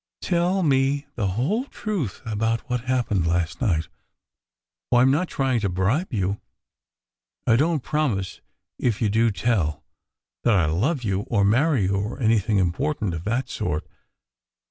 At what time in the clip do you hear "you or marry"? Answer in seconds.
11.03-11.83